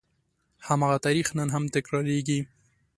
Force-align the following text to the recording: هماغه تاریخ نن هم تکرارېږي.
هماغه 0.67 0.97
تاریخ 1.05 1.27
نن 1.37 1.47
هم 1.55 1.63
تکرارېږي. 1.75 2.39